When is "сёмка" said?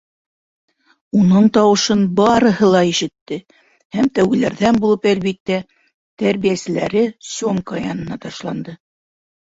7.37-7.89